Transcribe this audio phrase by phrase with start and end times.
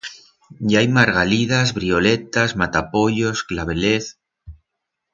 [0.71, 4.03] I hai margalidas, vrioletas, matapollos, clavelez...